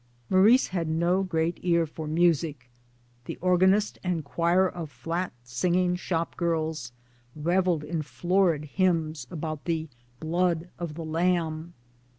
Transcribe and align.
Maurice 0.31 0.69
had 0.69 0.87
no 0.89 1.21
great 1.21 1.59
ear 1.61 1.85
for 1.85 2.07
music. 2.07 2.71
The 3.25 3.35
organist 3.35 3.99
and 4.03 4.25
choir 4.25 4.67
of 4.67 4.89
flat 4.89 5.31
singing 5.43 5.95
shop 5.95 6.35
girls 6.37 6.91
revelled 7.35 7.83
in 7.83 8.01
florid! 8.01 8.65
hymns 8.65 9.27
about 9.29 9.65
the" 9.65 9.89
blood 10.19 10.69
of 10.79 10.95
the 10.95 11.05
Lamb.' 11.05 11.75